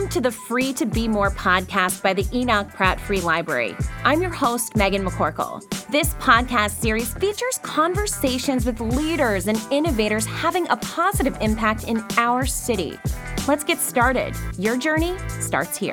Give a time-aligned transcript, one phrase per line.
[0.00, 3.76] Welcome to the Free to Be More podcast by the Enoch Pratt Free Library.
[4.02, 5.60] I'm your host, Megan McCorkle.
[5.88, 12.46] This podcast series features conversations with leaders and innovators having a positive impact in our
[12.46, 12.98] city.
[13.46, 14.34] Let's get started.
[14.56, 15.92] Your journey starts here.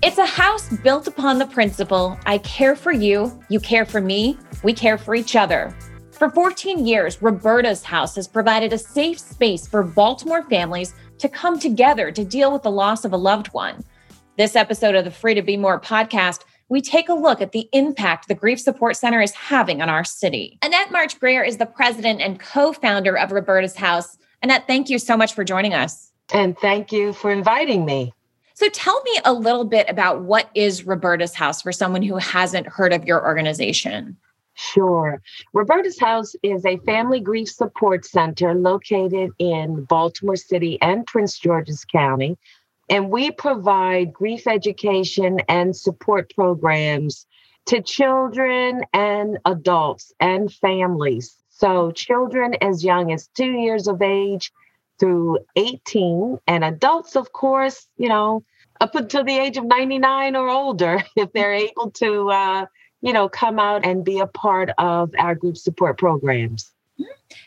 [0.00, 4.38] It's a house built upon the principle I care for you, you care for me,
[4.62, 5.74] we care for each other.
[6.20, 11.58] For 14 years, Roberta's House has provided a safe space for Baltimore families to come
[11.58, 13.82] together to deal with the loss of a loved one.
[14.36, 17.70] This episode of the Free to Be More podcast, we take a look at the
[17.72, 20.58] impact the Grief Support Center is having on our city.
[20.60, 24.18] Annette March Grier is the president and co founder of Roberta's House.
[24.42, 26.12] Annette, thank you so much for joining us.
[26.34, 28.12] And thank you for inviting me.
[28.52, 32.66] So tell me a little bit about what is Roberta's House for someone who hasn't
[32.66, 34.18] heard of your organization.
[34.62, 35.22] Sure.
[35.54, 41.84] Roberta's House is a family grief support center located in Baltimore City and Prince George's
[41.86, 42.36] County.
[42.90, 47.26] And we provide grief education and support programs
[47.66, 51.36] to children and adults and families.
[51.48, 54.52] So, children as young as two years of age
[54.98, 58.44] through 18, and adults, of course, you know,
[58.78, 62.66] up until the age of 99 or older, if they're able to uh,
[63.02, 66.72] you know, come out and be a part of our group support programs.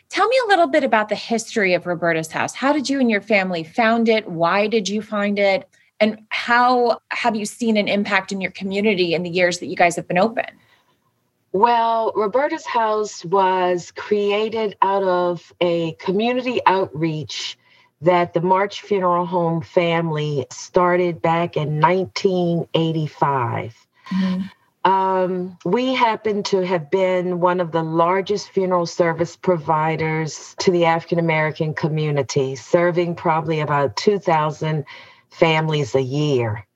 [0.08, 2.54] Tell me a little bit about the history of Roberta's House.
[2.54, 4.28] How did you and your family found it?
[4.28, 5.68] Why did you find it?
[6.00, 9.76] And how have you seen an impact in your community in the years that you
[9.76, 10.46] guys have been open?
[11.52, 17.56] Well, Roberta's House was created out of a community outreach
[18.00, 23.86] that the March Funeral Home family started back in 1985.
[24.08, 24.46] Mm-hmm.
[24.84, 30.84] Um, we happen to have been one of the largest funeral service providers to the
[30.84, 34.84] African American community, serving probably about 2,000
[35.30, 36.66] families a year.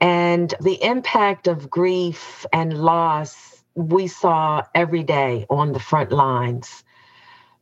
[0.00, 6.84] And the impact of grief and loss we saw every day on the front lines.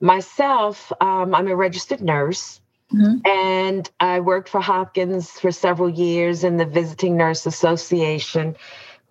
[0.01, 2.61] Myself, um, I'm a registered nurse.
[2.93, 3.27] Mm-hmm.
[3.27, 8.55] And I worked for Hopkins for several years in the Visiting Nurse Association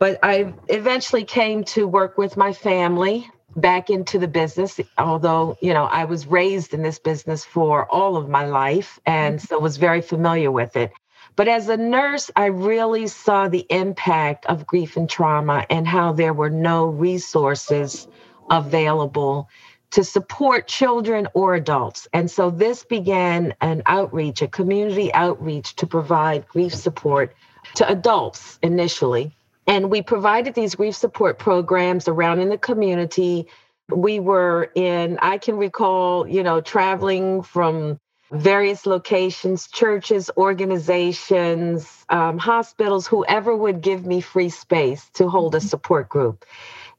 [0.02, 5.76] but I eventually came to work with my family back into the business, although, you
[5.76, 9.78] know, I was raised in this business for all of my life and so was
[9.78, 10.92] very familiar with it.
[11.36, 16.14] But as a nurse, I really saw the impact of grief and trauma and how
[16.14, 18.08] there were no resources
[18.50, 19.50] available
[19.92, 22.08] to support children or adults.
[22.12, 27.36] And so this began an outreach, a community outreach to provide grief support
[27.76, 29.36] to adults initially
[29.68, 33.48] and we provided these grief support programs around in the community.
[33.90, 38.00] We were in, I can recall, you know, traveling from
[38.32, 45.62] various locations, churches, organizations, um, hospitals, whoever would give me free space to hold a
[45.62, 46.46] support group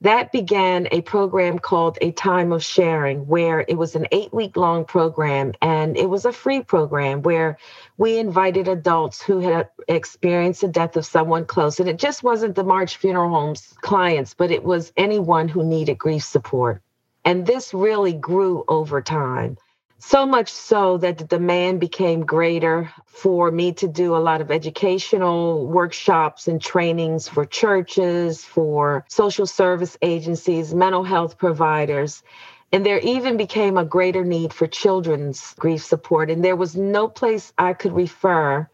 [0.02, 4.56] that began a program called A Time of Sharing, where it was an eight week
[4.56, 7.56] long program and it was a free program where
[7.98, 11.78] we invited adults who had experienced the death of someone close.
[11.78, 15.98] And it just wasn't the March Funeral Homes clients, but it was anyone who needed
[15.98, 16.82] grief support.
[17.24, 19.56] And this really grew over time.
[20.04, 24.50] So much so that the demand became greater for me to do a lot of
[24.50, 32.24] educational workshops and trainings for churches, for social service agencies, mental health providers.
[32.72, 36.30] And there even became a greater need for children's grief support.
[36.30, 38.68] And there was no place I could refer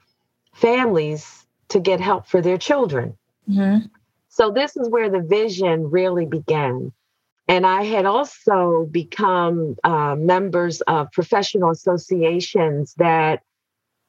[0.55, 3.19] families to get help for their children.
[3.49, 3.87] Mm-hmm.
[4.31, 6.93] So, this is where the vision really began.
[7.49, 13.43] And I had also become uh, members of professional associations that,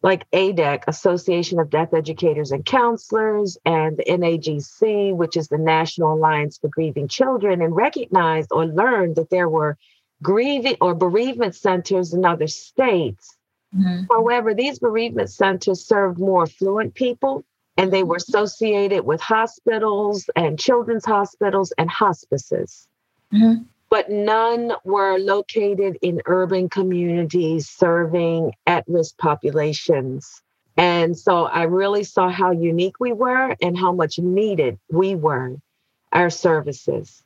[0.03, 6.13] like ADEC, Association of Death Educators and Counselors, and the NAGC, which is the National
[6.13, 9.77] Alliance for Grieving Children, and recognized or learned that there were
[10.21, 13.37] grieving or bereavement centers in other states.
[13.73, 14.05] Mm-hmm.
[14.11, 17.45] However, these bereavement centers served more affluent people
[17.77, 22.87] and they were associated with hospitals and children's hospitals and hospices.
[23.33, 23.63] Mm-hmm.
[23.89, 30.41] But none were located in urban communities serving at risk populations.
[30.77, 35.57] And so I really saw how unique we were and how much needed we were,
[36.11, 37.23] our services.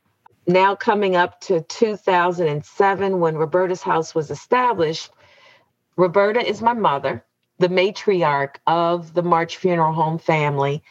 [0.48, 5.12] Now, coming up to 2007, when Roberta's House was established,
[5.96, 7.24] Roberta is my mother,
[7.60, 10.84] the matriarch of the March Funeral Home family,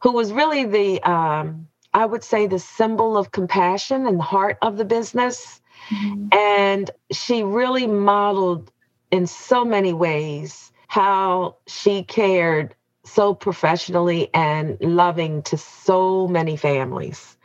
[0.00, 4.58] who was really the um, I would say, the symbol of compassion and the heart
[4.62, 5.60] of the business.
[5.90, 6.28] Mm-hmm.
[6.32, 8.70] And she really modeled
[9.10, 12.74] in so many ways how she cared
[13.04, 17.36] so professionally and loving to so many families.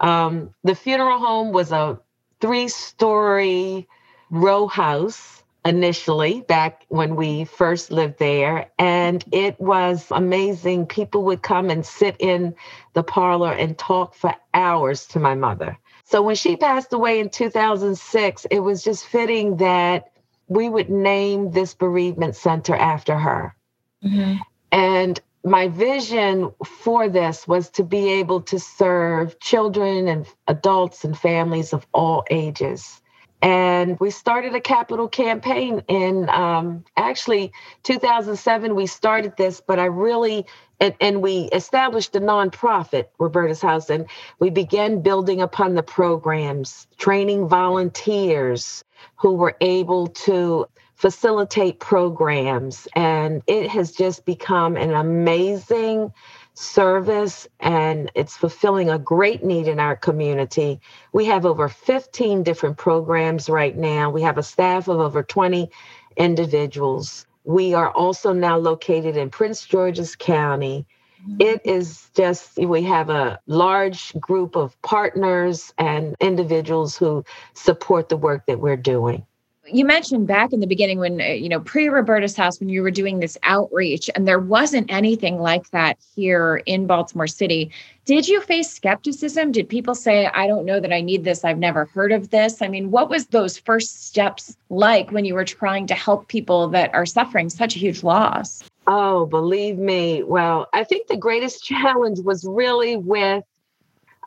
[0.00, 2.00] Um, the funeral home was a
[2.40, 3.88] three story
[4.30, 5.37] row house
[5.68, 11.84] initially back when we first lived there and it was amazing people would come and
[11.84, 12.54] sit in
[12.94, 17.28] the parlor and talk for hours to my mother so when she passed away in
[17.28, 20.10] 2006 it was just fitting that
[20.48, 23.54] we would name this bereavement center after her
[24.02, 24.36] mm-hmm.
[24.72, 31.16] and my vision for this was to be able to serve children and adults and
[31.16, 33.00] families of all ages.
[33.40, 37.52] And we started a capital campaign in um, actually
[37.84, 38.74] 2007.
[38.74, 40.44] We started this, but I really,
[40.80, 44.06] and, and we established a nonprofit, Roberta's House, and
[44.40, 48.82] we began building upon the programs, training volunteers
[49.16, 52.88] who were able to facilitate programs.
[52.96, 56.12] And it has just become an amazing
[56.58, 60.80] service and it's fulfilling a great need in our community.
[61.12, 64.10] We have over 15 different programs right now.
[64.10, 65.70] We have a staff of over 20
[66.16, 67.26] individuals.
[67.44, 70.84] We are also now located in Prince George's County.
[71.22, 71.36] Mm-hmm.
[71.40, 78.16] It is just, we have a large group of partners and individuals who support the
[78.16, 79.24] work that we're doing
[79.70, 82.82] you mentioned back in the beginning when uh, you know pre roberta's house when you
[82.82, 87.70] were doing this outreach and there wasn't anything like that here in baltimore city
[88.04, 89.52] did you face skepticism?
[89.52, 91.44] Did people say i don't know that i need this.
[91.44, 92.62] I've never heard of this?
[92.62, 96.68] I mean what was those first steps like when you were trying to help people
[96.68, 98.64] that are suffering such a huge loss?
[98.86, 100.22] Oh believe me.
[100.22, 103.44] Well i think the greatest challenge was really with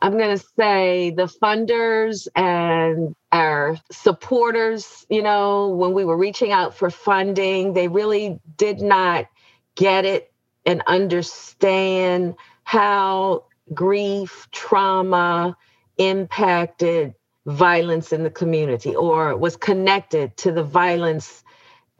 [0.02, 6.50] I'm going to say the funders and our supporters, you know, when we were reaching
[6.50, 9.28] out for funding, they really did not
[9.76, 10.32] get it
[10.66, 12.34] and understand
[12.64, 15.56] how grief, trauma
[15.98, 17.14] impacted
[17.46, 21.44] violence in the community or was connected to the violence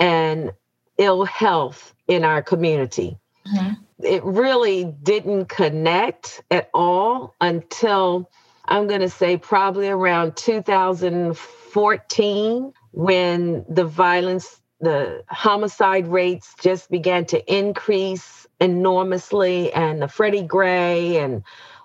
[0.01, 0.51] and
[0.99, 3.17] ill health in our community.
[3.47, 8.29] Mm-hmm it really didn't connect at all until
[8.65, 17.27] I'm going to say probably around 2014 when the violence, the homicide rates just began
[17.27, 21.43] to increase enormously, and the Freddie Gray and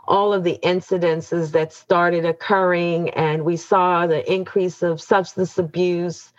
[0.08, 6.31] all of the incidences that started occurring, and we saw the increase of substance abuse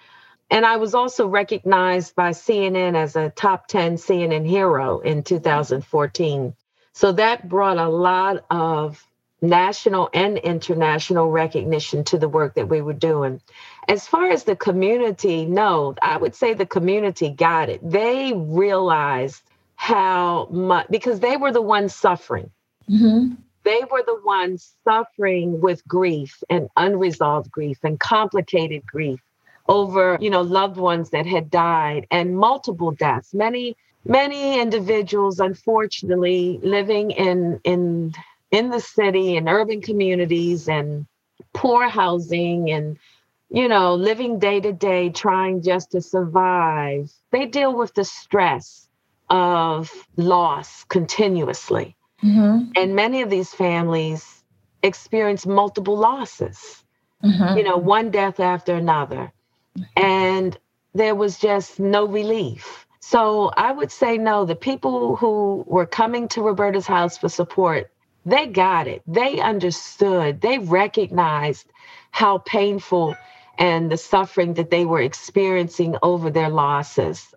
[0.51, 6.55] and I was also recognized by CNN as a top 10 CNN hero in 2014.
[6.93, 9.05] So that brought a lot of
[9.41, 13.41] national and international recognition to the work that we were doing.
[13.87, 17.81] As far as the community, no, I would say the community got it.
[17.89, 19.43] They realized
[19.77, 22.51] how much, because they were the ones suffering.
[22.91, 23.35] Mm-hmm.
[23.63, 29.21] They were the ones suffering with grief and unresolved grief and complicated grief
[29.69, 33.35] over, you know, loved ones that had died and multiple deaths.
[33.35, 38.15] Many, many individuals, unfortunately, living in in
[38.51, 41.07] in the city in urban communities and
[41.53, 42.99] poor housing and
[43.51, 47.11] you know, living day to day, trying just to survive.
[47.31, 48.87] They deal with the stress
[49.31, 51.97] of loss continuously.
[52.23, 52.73] Mm-hmm.
[52.77, 54.43] And many of these families
[54.83, 56.85] experience multiple losses,
[57.25, 57.57] mm-hmm.
[57.57, 59.33] you know, one death after another
[59.97, 60.57] and
[60.95, 62.87] there was just no relief.
[63.01, 67.91] So I would say no, the people who were coming to Roberta's house for support,
[68.27, 69.03] they got it.
[69.07, 70.41] They understood.
[70.41, 71.67] They recognized
[72.11, 73.17] how painful
[73.59, 77.35] and the suffering that they were experiencing over their losses.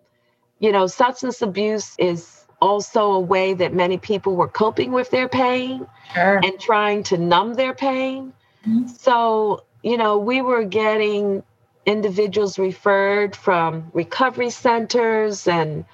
[0.60, 5.28] You know, substance abuse is also a way that many people were coping with their
[5.28, 6.40] pain sure.
[6.44, 8.34] and trying to numb their pain.
[8.68, 8.88] Mm-hmm.
[8.88, 11.44] So, you know, we were getting
[11.86, 15.86] individuals referred from recovery centers and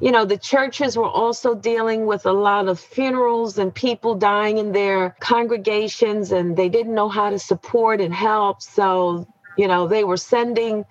[0.00, 4.58] you know the churches were also dealing with a lot of funerals and people dying
[4.58, 8.62] in their congregations and they didn't know how to support and help.
[8.62, 10.84] So you know they were sending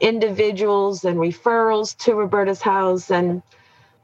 [0.00, 3.42] individuals and referrals to roberta's house and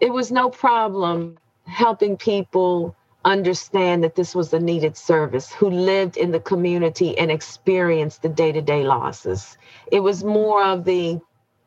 [0.00, 6.16] it was no problem helping people understand that this was a needed service, who lived
[6.16, 9.56] in the community and experienced the day-to-day losses.
[9.90, 11.20] It was more of the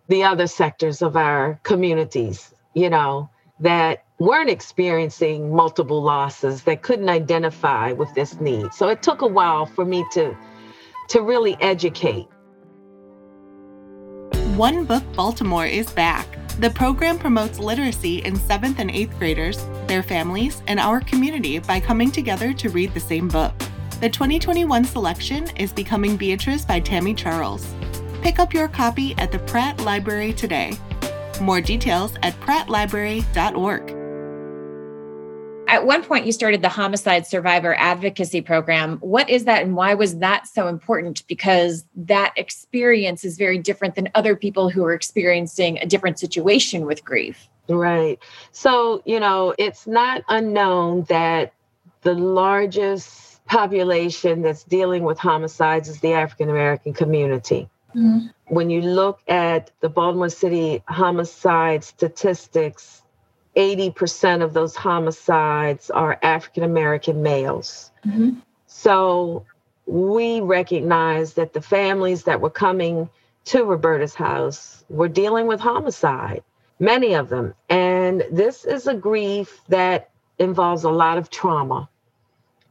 [0.08, 3.28] the other sectors of our communities, you know,
[3.60, 8.72] that weren't experiencing multiple losses that couldn't identify with this need.
[8.74, 10.38] So it took a while for me to
[11.10, 12.28] to really educate
[14.56, 16.28] One Book Baltimore is back.
[16.60, 21.82] The program promotes literacy in 7th and 8th graders, their families, and our community by
[21.82, 23.54] coming together to read the same book.
[24.00, 27.68] The 2021 selection is Becoming Beatrice by Tami Charles.
[28.22, 30.78] Pick up your copy at the Pratt Library today.
[31.42, 33.95] More details at prattlibrary.org.
[35.68, 38.98] At one point, you started the Homicide Survivor Advocacy Program.
[39.00, 41.26] What is that, and why was that so important?
[41.28, 46.86] Because that experience is very different than other people who are experiencing a different situation
[46.86, 47.48] with grief.
[47.68, 48.20] Right.
[48.52, 51.54] So, you know, it's not unknown that
[52.02, 57.70] the largest population that's dealing with homicides is the African American community.
[57.96, 58.28] Mm-hmm.
[58.48, 63.02] When you look at the Baltimore City homicide statistics,
[63.56, 67.92] 80% of those homicides are African American males.
[68.06, 68.40] Mm-hmm.
[68.68, 69.46] So
[69.86, 73.10] we recognize that the families that were coming
[73.46, 76.44] to Roberta's house were dealing with homicide,
[76.80, 77.54] many of them.
[77.70, 80.10] And this is a grief that
[80.40, 81.88] involves a lot of trauma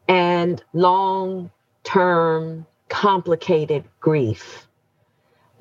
[0.09, 1.51] and long
[1.85, 4.67] term complicated grief.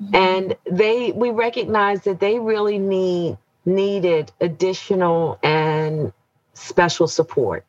[0.02, 0.14] Mm-hmm.
[0.14, 6.12] And they we recognize that they really need needed additional and
[6.54, 7.64] special support.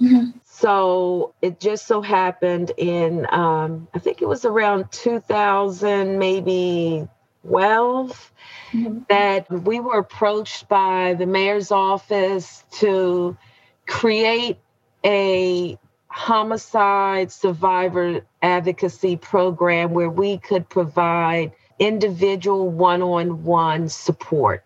[0.00, 0.38] Mm-hmm.
[0.44, 7.08] So it just so happened in um, I think it was around 2000, maybe
[7.46, 8.32] 12,
[8.72, 8.98] mm-hmm.
[9.08, 13.36] that we were approached by the mayor's office to
[13.86, 14.58] create
[15.04, 24.64] a homicide survivor advocacy program where we could provide individual one on one support.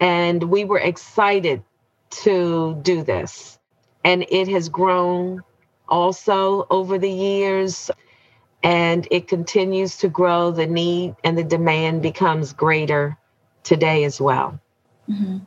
[0.00, 1.62] And we were excited
[2.10, 3.58] to do this.
[4.04, 5.42] And it has grown
[5.88, 7.90] also over the years
[8.62, 10.50] and it continues to grow.
[10.50, 13.16] The need and the demand becomes greater
[13.62, 14.58] today as well.
[15.08, 15.38] Mm-hmm.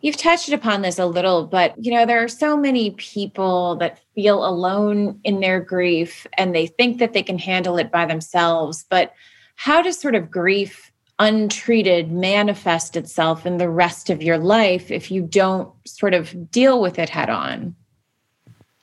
[0.00, 4.00] You've touched upon this a little, but you know, there are so many people that
[4.16, 8.84] feel alone in their grief and they think that they can handle it by themselves.
[8.90, 9.12] But
[9.54, 10.91] how does sort of grief
[11.22, 16.82] untreated manifest itself in the rest of your life if you don't sort of deal
[16.82, 17.76] with it head on?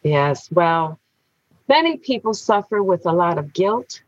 [0.04, 0.98] Yes, well,
[1.68, 4.02] many people suffer with a lot of guilt,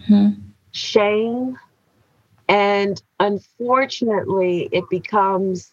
[0.00, 0.40] mm-hmm.
[0.72, 1.58] shame,
[2.48, 5.70] and unfortunately, it becomes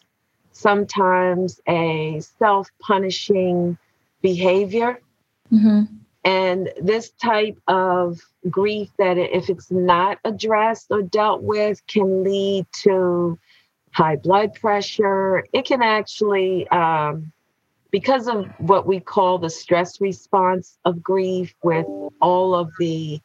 [0.52, 3.78] sometimes a self punishing
[4.20, 5.00] behavior.
[5.50, 5.84] Mm-hmm.
[6.24, 12.66] And this type of grief, that if it's not addressed or dealt with, can lead
[12.82, 13.38] to
[13.92, 15.44] high blood pressure.
[15.52, 17.32] It can actually, um,
[17.90, 21.86] because of what we call the stress response of grief, with
[22.20, 23.20] all of the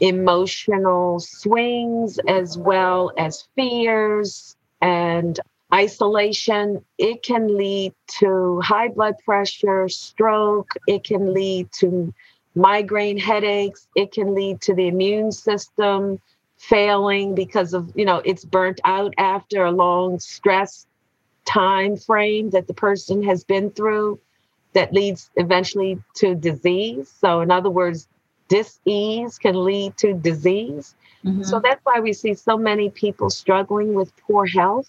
[0.00, 5.38] emotional swings as well as fears and
[5.74, 12.14] isolation, it can lead to high blood pressure, stroke, it can lead to
[12.54, 16.20] migraine headaches, it can lead to the immune system
[16.56, 20.86] failing because of, you know, it's burnt out after a long stress
[21.44, 24.18] time frame that the person has been through
[24.72, 27.12] that leads eventually to disease.
[27.20, 28.08] So, in other words,
[28.48, 30.94] dis-ease can lead to disease.
[31.24, 31.42] Mm-hmm.
[31.42, 34.88] So that's why we see so many people struggling with poor health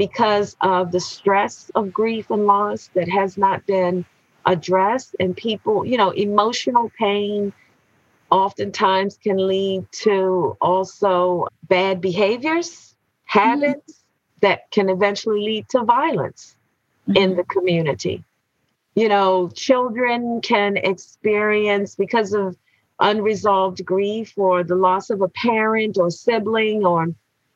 [0.00, 4.02] because of the stress of grief and loss that has not been
[4.46, 5.14] addressed.
[5.20, 7.52] And people, you know, emotional pain
[8.30, 14.38] oftentimes can lead to also bad behaviors, habits mm-hmm.
[14.40, 16.56] that can eventually lead to violence
[17.06, 17.18] mm-hmm.
[17.18, 18.24] in the community.
[18.94, 22.56] You know, children can experience because of
[23.00, 27.08] unresolved grief or the loss of a parent or sibling or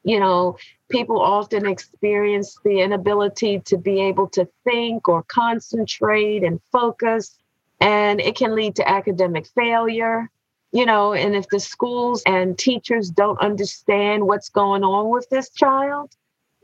[0.05, 0.59] you know,
[0.91, 7.39] people often experience the inability to be able to think or concentrate and focus,
[7.81, 10.31] and it can lead to academic failure.
[10.73, 15.51] You know, and if the schools and teachers don't understand what's going on with this
[15.51, 16.11] child,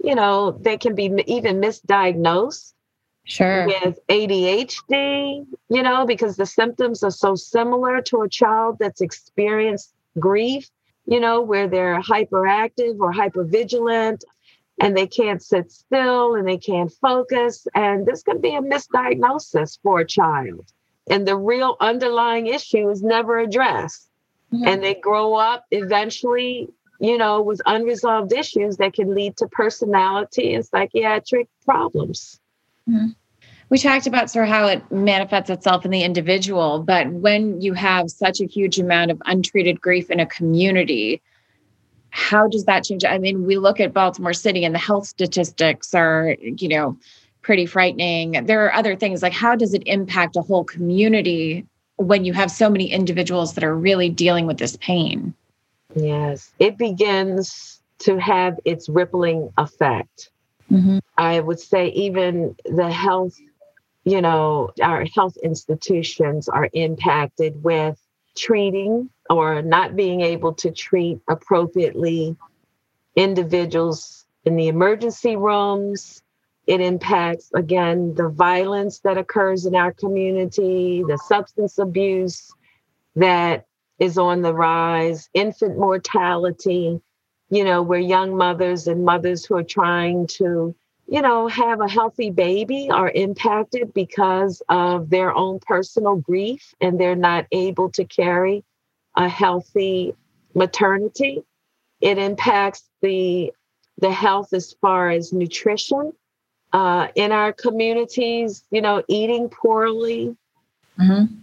[0.02, 2.72] you know, they can be even misdiagnosed
[3.24, 9.00] sure with ADHD, you know, because the symptoms are so similar to a child that's
[9.00, 10.68] experienced grief
[11.10, 14.22] you know, where they're hyperactive or hypervigilant
[14.80, 17.66] and they can't sit still and they can't focus.
[17.74, 20.72] And this can be a misdiagnosis for a child.
[21.10, 24.08] And the real underlying issue is never addressed.
[24.54, 24.68] Mm-hmm.
[24.68, 26.68] And they grow up eventually,
[27.00, 32.38] you know, with unresolved issues that can lead to personality and psychiatric problems.
[32.88, 33.08] Mm-hmm
[33.70, 37.72] we talked about sort of how it manifests itself in the individual, but when you
[37.74, 41.22] have such a huge amount of untreated grief in a community,
[42.10, 43.04] how does that change?
[43.04, 46.98] I mean, we look at Baltimore City and the health statistics are, you know,
[47.42, 48.44] pretty frightening.
[48.44, 51.64] There are other things like how does it impact a whole community
[51.96, 55.32] when you have so many individuals that are really dealing with this pain?
[55.94, 60.30] Yes, it begins to have its rippling effect.
[60.70, 60.98] Mm-hmm.
[61.18, 63.38] I would say even the health,
[64.10, 67.96] you know, our health institutions are impacted with
[68.36, 72.36] treating or not being able to treat appropriately
[73.14, 76.22] individuals in the emergency rooms.
[76.66, 82.52] It impacts, again, the violence that occurs in our community, the substance abuse
[83.14, 83.66] that
[84.00, 87.00] is on the rise, infant mortality,
[87.48, 90.74] you know, where young mothers and mothers who are trying to,
[91.10, 97.00] you know, have a healthy baby are impacted because of their own personal grief and
[97.00, 98.64] they're not able to carry
[99.16, 100.14] a healthy
[100.54, 101.42] maternity.
[102.00, 103.52] It impacts the
[103.98, 106.12] the health as far as nutrition
[106.72, 108.64] uh, in our communities.
[108.70, 110.36] You know, eating poorly,
[110.96, 111.34] mm-hmm.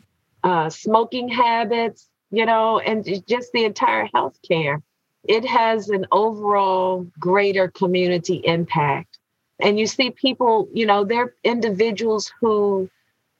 [0.49, 2.07] uh, smoking habits.
[2.31, 4.81] You know, and just the entire health care.
[5.25, 9.16] It has an overall greater community impact.
[9.59, 12.89] And you see people, you know, they're individuals who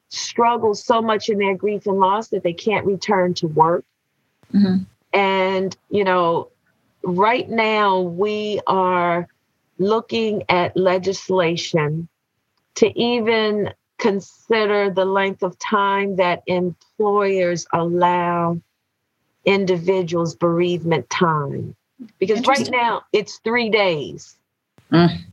[0.10, 3.86] struggle so much in their grief and loss that they can't return to work.
[4.54, 4.84] Mm-hmm.
[5.14, 6.50] And, you know,
[7.04, 9.28] right now we are
[9.78, 12.08] looking at legislation
[12.76, 18.60] to even consider the length of time that employers allow
[19.46, 21.76] individuals bereavement time.
[22.20, 24.36] Because right now it's three days.
[24.92, 25.26] Mm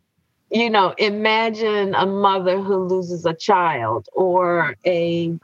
[0.55, 5.37] you know, imagine a mother who loses a child or a,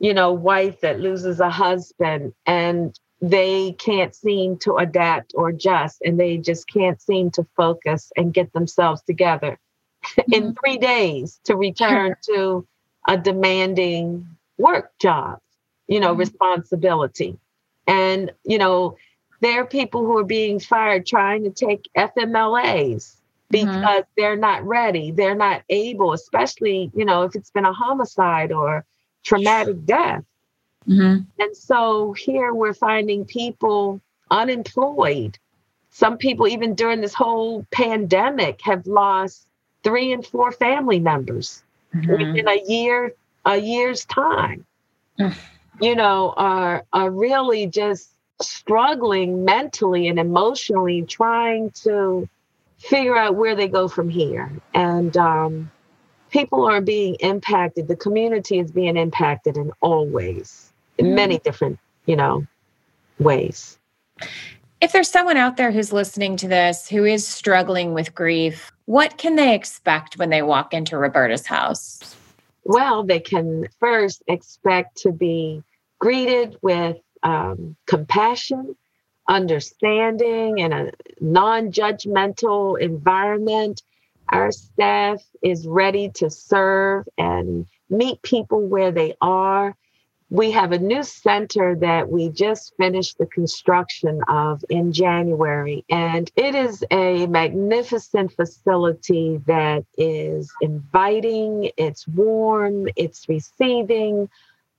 [0.00, 6.02] you know, wife that loses a husband and they can't seem to adapt or adjust
[6.04, 9.56] and they just can't seem to focus and get themselves together
[10.04, 10.32] mm-hmm.
[10.32, 12.66] in three days to return to
[13.06, 14.26] a demanding
[14.58, 15.38] work job,
[15.86, 16.20] you know, mm-hmm.
[16.20, 17.38] responsibility.
[17.86, 18.96] And, you know,
[19.40, 23.19] there are people who are being fired trying to take FMLAs.
[23.50, 24.00] Because mm-hmm.
[24.16, 25.10] they're not ready.
[25.10, 28.84] They're not able, especially, you know, if it's been a homicide or
[29.24, 30.24] traumatic death.
[30.88, 31.22] Mm-hmm.
[31.38, 35.38] And so here we're finding people unemployed.
[35.90, 39.46] Some people, even during this whole pandemic, have lost
[39.82, 41.62] three and four family members
[41.94, 42.10] mm-hmm.
[42.10, 43.12] within a year,
[43.44, 44.64] a year's time.
[45.80, 48.10] you know, are are really just
[48.40, 52.28] struggling mentally and emotionally, trying to
[52.80, 54.50] figure out where they go from here.
[54.74, 55.70] And um,
[56.30, 57.88] people are being impacted.
[57.88, 61.14] The community is being impacted in all ways, in mm-hmm.
[61.14, 62.46] many different, you know,
[63.18, 63.78] ways.
[64.80, 69.18] If there's someone out there who's listening to this who is struggling with grief, what
[69.18, 72.16] can they expect when they walk into Roberta's house?
[72.64, 75.62] Well, they can first expect to be
[75.98, 78.74] greeted with um, compassion
[79.28, 83.82] understanding and a non judgmental environment.
[84.28, 89.76] Our staff is ready to serve and meet people where they are.
[90.30, 96.30] We have a new center that we just finished the construction of in January, and
[96.36, 104.28] it is a magnificent facility that is inviting, it's warm, it's receiving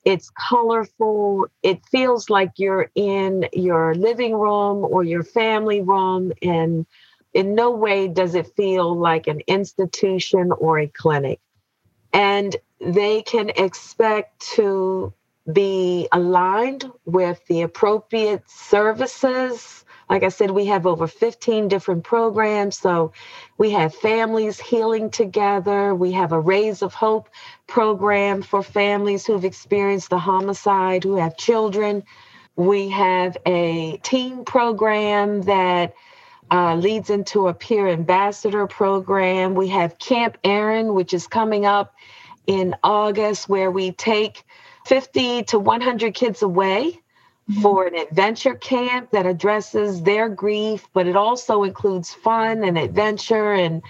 [0.04, 1.48] it's colorful.
[1.62, 6.32] It feels like you're in your living room or your family room.
[6.42, 6.86] And
[7.34, 11.40] in no way does it feel like an institution or a clinic.
[12.14, 15.14] And they can expect to
[15.52, 19.81] be aligned with the appropriate services
[20.12, 22.78] like I said, we have over 15 different programs.
[22.78, 23.14] So
[23.58, 25.96] we have families healing together.
[25.96, 27.30] We have a Rays of Hope
[27.66, 32.04] program for families who've experienced the homicide, who have children.
[32.58, 35.96] We have a team program that
[36.52, 39.56] uh, leads into a peer ambassador program.
[39.56, 41.96] We have Camp Erin, which is coming up
[42.48, 44.44] in August, where we take
[44.88, 47.00] 50 to 100 kids away.
[47.62, 53.54] For an adventure camp that addresses their grief, but it also includes fun and adventure
[53.54, 53.82] and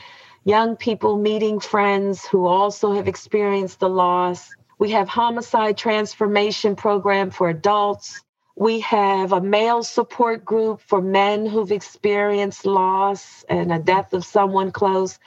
[0.45, 4.49] young people meeting friends who also have experienced the loss.
[4.79, 8.21] We have homicide transformation program for adults.
[8.55, 14.25] We have a male support group for men who've experienced loss and a death of
[14.25, 15.19] someone close.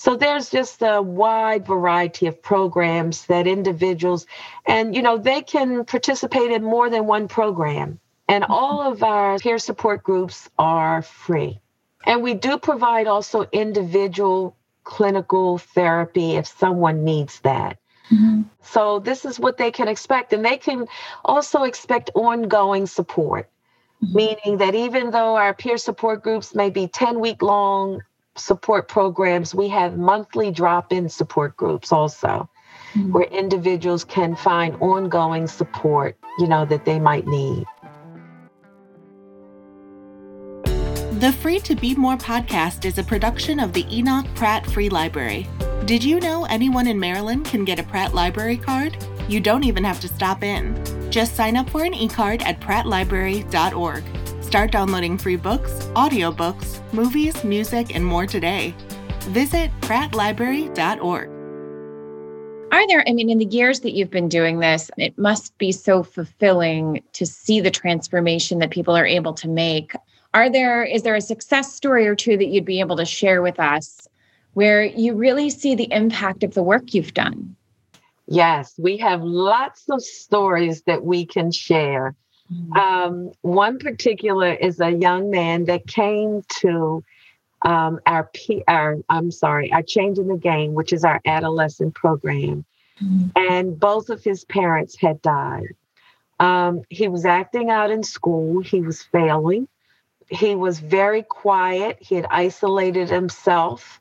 [0.00, 4.26] So there's just a wide variety of programs that individuals,
[4.64, 8.00] and you know, they can participate in more than one program.
[8.26, 11.60] And all of our peer support groups are free.
[12.06, 17.76] And we do provide also individual clinical therapy if someone needs that.
[18.10, 18.44] Mm-hmm.
[18.62, 20.32] So, this is what they can expect.
[20.32, 20.86] And they can
[21.26, 23.50] also expect ongoing support,
[24.02, 24.16] mm-hmm.
[24.16, 28.00] meaning that even though our peer support groups may be 10 week long
[28.40, 32.48] support programs, we have monthly drop in support groups also,
[32.94, 33.12] mm-hmm.
[33.12, 37.66] where individuals can find ongoing support, you know, that they might need.
[41.20, 45.46] The Free to Be More podcast is a production of the Enoch Pratt Free Library.
[45.84, 48.96] Did you know anyone in Maryland can get a Pratt Library card?
[49.28, 50.82] You don't even have to stop in.
[51.10, 54.04] Just sign up for an e-card at prattlibrary.org.
[54.50, 58.74] Start downloading free books, audiobooks, movies, music, and more today.
[59.28, 61.28] Visit prattlibrary.org.
[62.72, 65.70] Are there, I mean, in the years that you've been doing this, it must be
[65.70, 69.92] so fulfilling to see the transformation that people are able to make.
[70.34, 73.42] Are there, is there a success story or two that you'd be able to share
[73.42, 74.08] with us
[74.54, 77.54] where you really see the impact of the work you've done?
[78.26, 82.16] Yes, we have lots of stories that we can share.
[82.52, 82.72] Mm-hmm.
[82.72, 87.04] Um, one particular is a young man that came to
[87.62, 92.64] um, our, P, our, I'm sorry, our Changing the Game, which is our adolescent program,
[93.00, 93.28] mm-hmm.
[93.36, 95.74] and both of his parents had died.
[96.40, 98.62] Um, he was acting out in school.
[98.62, 99.68] He was failing
[100.30, 101.98] he was very quiet.
[102.00, 104.00] He had isolated himself,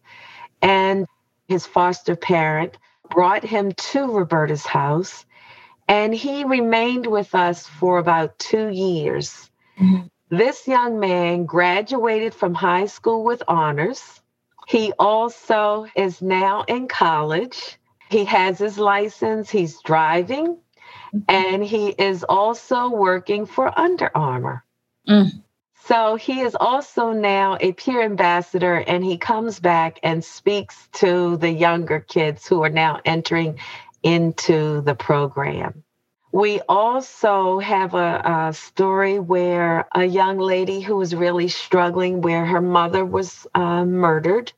[0.61, 1.07] and
[1.47, 2.77] his foster parent
[3.09, 5.25] brought him to Roberta's house,
[5.89, 9.49] and he remained with us for about two years.
[9.79, 10.05] Mm-hmm.
[10.29, 14.21] This young man graduated from high school with honors.
[14.67, 17.79] He also is now in college.
[18.11, 20.57] He has his license, he's driving,
[21.13, 21.19] mm-hmm.
[21.27, 24.63] and he is also working for Under Armour.
[25.07, 25.43] Mm.
[25.85, 31.37] So he is also now a peer ambassador, and he comes back and speaks to
[31.37, 33.57] the younger kids who are now entering
[34.03, 35.83] into the program.
[36.31, 42.45] We also have a, a, story where a young lady who was really struggling, where
[42.45, 44.53] her mother was uh, murdered.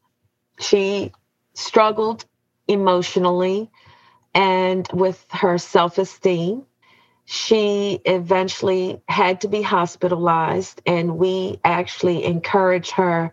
[0.59, 1.13] She
[1.53, 2.25] struggled
[2.67, 3.71] emotionally
[4.33, 6.65] and with her self esteem
[7.25, 13.31] she eventually had to be hospitalized, and we actually encouraged her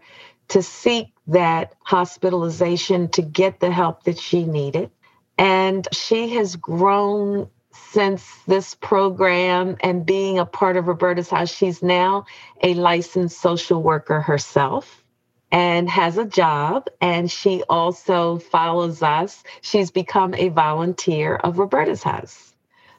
[0.49, 4.93] to seek that hospitalization to get the help that she needed.
[5.39, 11.55] And she has grown since this program and being a part of Roberta's House.
[11.55, 12.27] She's now
[12.63, 15.05] a licensed social worker herself
[15.51, 16.89] and has a job.
[17.01, 19.43] And she also follows us.
[19.63, 22.53] She's become a volunteer of Roberta's House.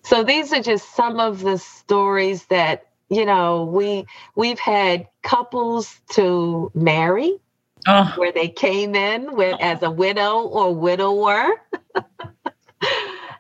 [0.04, 6.00] So these are just some of the stories that you know we we've had couples
[6.12, 7.38] to marry
[7.90, 8.14] oh.
[8.16, 11.50] where they came in with as a widow or widower.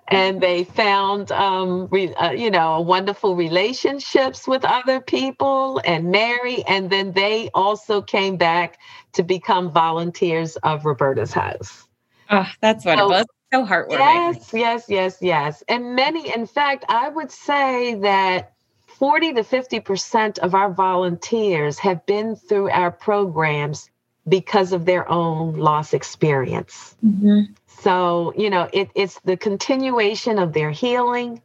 [0.07, 6.63] and they found um, re, uh, you know wonderful relationships with other people and marry
[6.65, 8.79] and then they also came back
[9.13, 11.87] to become volunteers of roberta's house
[12.31, 14.35] oh that's wonderful so, so heartwarming.
[14.35, 15.63] Yes, yes, yes, yes.
[15.67, 18.53] And many, in fact, I would say that
[18.87, 23.89] 40 to 50% of our volunteers have been through our programs
[24.29, 26.95] because of their own loss experience.
[27.05, 27.53] Mm-hmm.
[27.81, 31.41] So, you know, it, it's the continuation of their healing.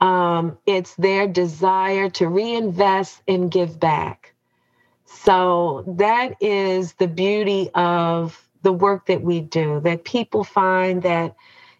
[0.00, 4.34] Um, it's their desire to reinvest and give back.
[5.04, 11.36] So that is the beauty of the work that we do, that people find that,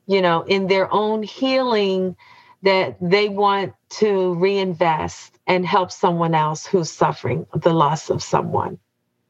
[0.07, 2.16] you know, in their own healing,
[2.62, 8.79] that they want to reinvest and help someone else who's suffering the loss of someone.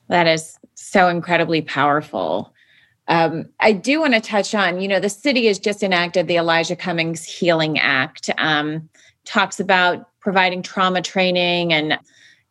[0.09, 2.53] That is so incredibly powerful.
[3.09, 6.37] Um, I do want to touch on, you know, the city has just enacted the
[6.37, 8.89] Elijah Cummings Healing Act, um,
[9.25, 11.99] talks about providing trauma training and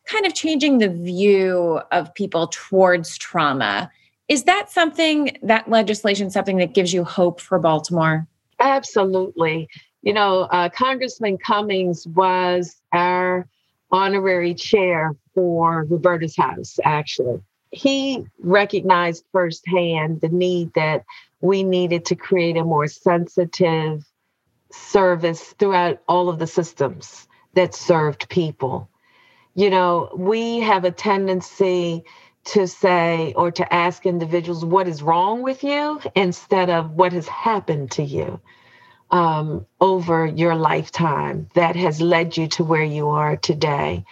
[0.06, 3.90] kind of changing the view of people towards trauma.
[4.26, 8.26] Is that something, that legislation, something that gives you hope for Baltimore?
[8.58, 9.68] Absolutely.
[10.02, 13.48] You know, uh, Congressman Cummings was our
[13.90, 17.40] honorary chair for Roberta's House, actually.
[17.72, 21.04] He recognized firsthand the need that
[21.40, 24.04] we needed to create a more sensitive
[24.72, 28.90] service throughout all of the systems that served people.
[29.54, 32.04] You know, we have a tendency
[32.46, 37.28] to say or to ask individuals what is wrong with you instead of what has
[37.28, 38.38] happened to you.
[39.10, 44.04] um, over your lifetime that has led you to where you are today.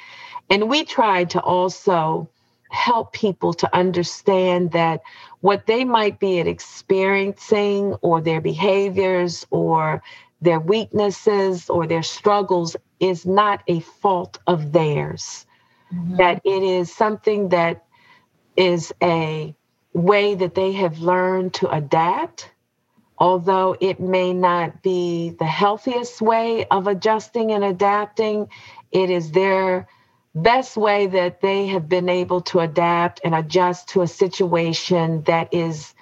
[0.51, 2.31] And we try to also
[2.71, 5.03] help people to understand that
[5.41, 10.03] what they might be experiencing or their behaviors or
[10.41, 15.47] their weaknesses or their struggles is not a fault of theirs,
[15.93, 16.17] mm-hmm.
[16.17, 17.85] that it is something that
[18.57, 19.55] is a
[19.93, 22.51] way that they have learned to adapt.
[23.19, 28.49] Although it may not be the healthiest way of adjusting and adapting,
[28.93, 29.89] it is their
[30.37, 35.53] best way that they have been able to adapt and adjust to a situation that
[35.53, 35.95] is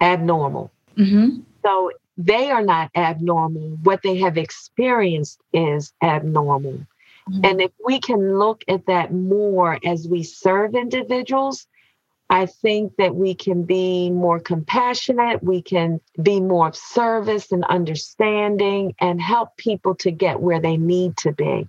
[0.00, 0.70] abnormal.
[0.96, 1.40] Mm-hmm.
[1.64, 3.78] So they are not abnormal.
[3.82, 6.86] What they have experienced is abnormal.
[7.28, 7.44] Mm-hmm.
[7.44, 11.66] And if we can look at that more as we serve individuals,
[12.30, 17.64] I think that we can be more compassionate, we can be more of service and
[17.64, 21.68] understanding and help people to get where they need to be.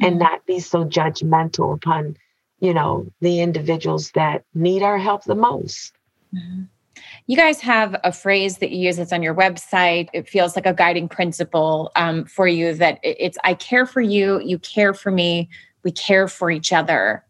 [0.00, 2.16] And not be so judgmental upon,
[2.60, 5.92] you know, the individuals that need our help the most.
[6.34, 6.62] Mm-hmm.
[7.26, 10.08] You guys have a phrase that you use that's on your website.
[10.12, 14.40] It feels like a guiding principle um, for you that it's I care for you,
[14.40, 15.48] you care for me,
[15.82, 17.24] we care for each other.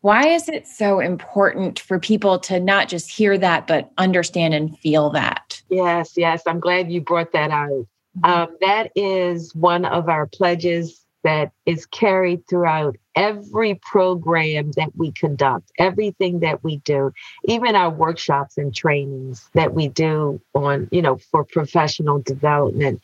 [0.00, 4.78] Why is it so important for people to not just hear that, but understand and
[4.78, 5.62] feel that?
[5.70, 6.42] Yes, yes.
[6.46, 7.86] I'm glad you brought that out.
[8.18, 8.24] Mm-hmm.
[8.24, 15.10] Um, that is one of our pledges that is carried throughout every program that we
[15.12, 17.12] conduct, everything that we do,
[17.44, 23.00] even our workshops and trainings that we do on, you know, for professional development.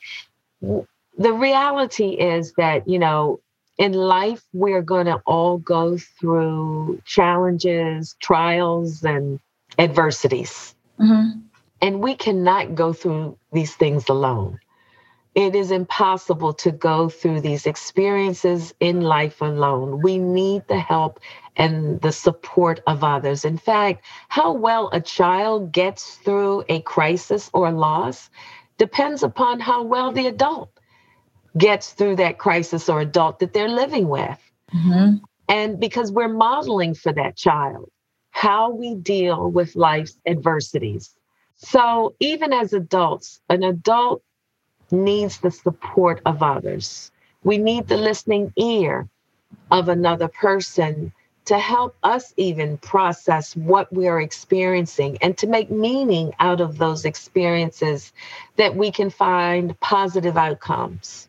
[0.60, 3.40] The reality is that, you know,
[3.78, 9.40] in life, we're going to all go through challenges, trials, and
[9.78, 10.74] adversities.
[11.00, 11.40] Mm-hmm.
[11.80, 14.60] And we cannot go through these things alone
[15.40, 20.02] it is impossible to go through these experiences in life alone.
[20.02, 21.20] We need the help
[21.56, 23.44] and the support of others.
[23.44, 28.28] In fact, how well a child gets through a crisis or loss
[28.78, 30.70] depends upon how well the adult
[31.56, 34.38] gets through that crisis or adult that they're living with.
[34.74, 35.24] Mm-hmm.
[35.48, 37.90] And because we're modeling for that child
[38.30, 41.14] how we deal with life's adversities.
[41.56, 44.22] So, even as adults, an adult
[44.92, 47.10] needs the support of others.
[47.44, 49.08] We need the listening ear
[49.70, 51.12] of another person
[51.46, 56.78] to help us even process what we are experiencing and to make meaning out of
[56.78, 58.12] those experiences
[58.56, 61.28] that we can find positive outcomes.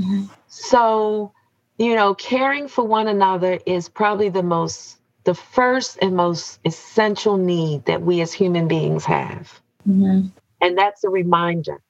[0.00, 0.24] Mm-hmm.
[0.48, 1.32] So,
[1.78, 7.36] you know, caring for one another is probably the most, the first and most essential
[7.36, 9.60] need that we as human beings have.
[9.88, 10.26] Mm-hmm.
[10.60, 11.80] And that's a reminder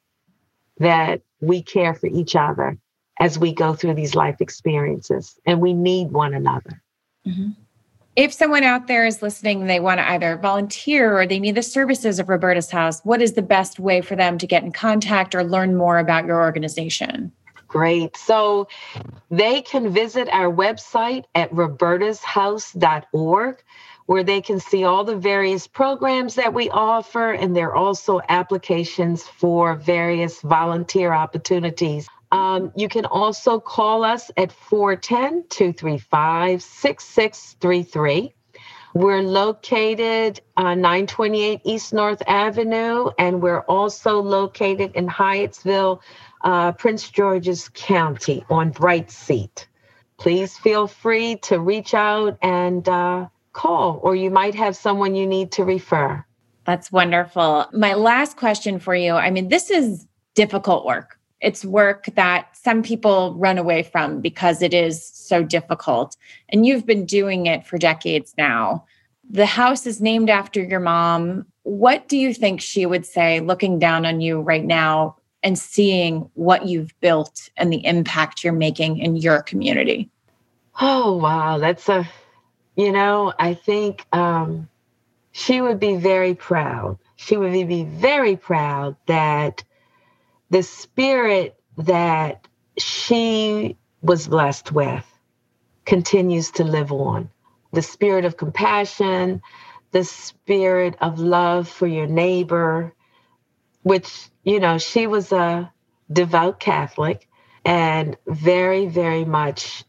[0.79, 2.79] that we care for each other
[3.21, 6.83] as we go through these life experiences and we need one another.
[7.27, 7.51] Mm-hmm.
[8.17, 11.63] If someone out there is listening, they want to either volunteer or they need the
[11.63, 15.35] services of Roberta's House, what is the best way for them to get in contact
[15.35, 17.33] or learn more about your organization?
[17.67, 18.17] Great.
[18.17, 18.69] So
[19.31, 23.65] they can visit our website at robertashouse.org
[24.07, 27.33] where they can see all the various programs that we offer.
[27.33, 32.09] And there are also applications for various volunteer opportunities.
[32.33, 38.35] Um, you can also call us at 410 235 6633.
[38.95, 46.01] We're located on 928 East North Avenue, and we're also located in Hyattsville,
[46.43, 49.67] uh, Prince George's County on Brightseat.
[50.17, 55.27] Please feel free to reach out and uh, call, or you might have someone you
[55.27, 56.23] need to refer.
[56.67, 57.67] That's wonderful.
[57.73, 61.19] My last question for you I mean, this is difficult work.
[61.41, 66.17] It's work that some people run away from because it is so difficult.
[66.49, 68.87] And you've been doing it for decades now.
[69.29, 71.47] The house is named after your mom.
[71.63, 76.31] What do you think she would say looking down on you right now and seeing
[76.35, 80.11] what you've built and the impact you're making in your community?
[80.81, 81.59] Oh, wow.
[81.59, 82.09] That's a
[82.77, 84.69] you know, I think um,
[85.33, 86.99] she would be very proud.
[87.17, 89.63] She would be very proud that
[90.51, 92.47] the spirit that
[92.79, 95.05] she was blessed with
[95.85, 97.31] continues to live on.
[97.73, 99.43] The spirit of compassion,
[99.93, 102.93] the spirit of love for your neighbor,
[103.83, 105.73] which, you know, she was a
[106.13, 107.29] devout Catholic
[107.65, 109.85] and very, very much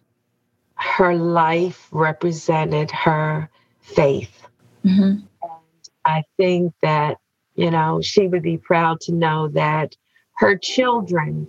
[0.86, 3.50] her life represented her
[3.82, 4.48] faith.
[4.86, 5.02] Mm-hmm.
[5.02, 7.17] And I think that,
[7.56, 9.95] you know, she would be proud to know that
[10.38, 11.48] her children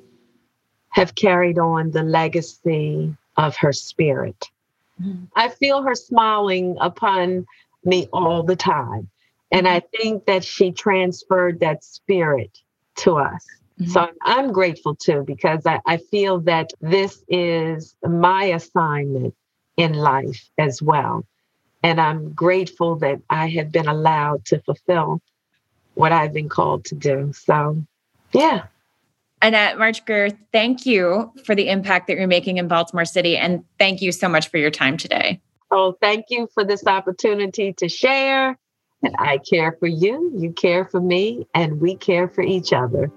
[0.91, 4.49] have carried on the legacy of her spirit.
[5.01, 5.25] Mm-hmm.
[5.37, 7.47] I feel her smiling upon
[7.85, 9.11] me all the time.
[9.53, 10.03] And I mm-hmm.
[10.03, 12.59] think that she transferred that spirit
[12.97, 13.45] to us.
[13.81, 13.91] Mm-hmm.
[13.91, 19.35] So I'm grateful too, because I, I feel that this is my assignment
[19.77, 21.25] in life as well.
[21.83, 25.21] And I'm grateful that I have been allowed to fulfill
[25.95, 27.33] what I've been called to do.
[27.35, 27.85] So,
[28.33, 28.65] yeah.
[29.43, 33.37] Annette March Grier, thank you for the impact that you're making in Baltimore City.
[33.37, 35.41] And thank you so much for your time today.
[35.71, 38.59] Oh, thank you for this opportunity to share.
[39.03, 43.13] And I care for you, you care for me, and we care for each other.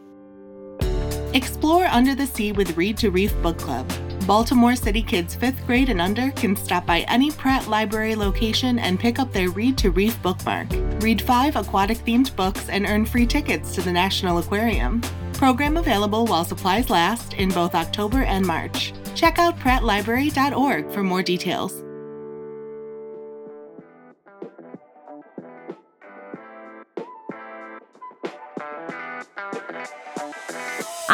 [1.33, 3.87] Explore Under the Sea with Read to Reef Book Club.
[4.25, 8.99] Baltimore City kids 5th grade and under can stop by any Pratt Library location and
[8.99, 10.67] pick up their Read to Reef bookmark.
[11.01, 15.01] Read five aquatic themed books and earn free tickets to the National Aquarium.
[15.33, 18.93] Program available while supplies last in both October and March.
[19.13, 21.83] Check out prattlibrary.org for more details.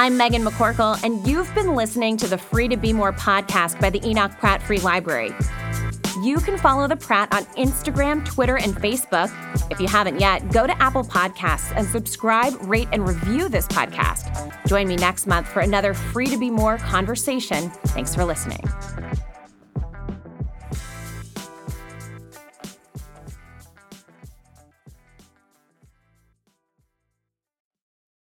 [0.06, 3.90] I'm Megan McCorkle, and you've been listening to the Free to Be More podcast by
[3.90, 5.34] the Enoch Pratt Free Library.
[6.22, 9.32] You can follow the Pratt on Instagram, Twitter, and Facebook.
[9.72, 14.68] If you haven't yet, go to Apple Podcasts and subscribe, rate, and review this podcast.
[14.68, 17.72] Join me next month for another Free to Be More conversation.
[17.88, 18.62] Thanks for listening.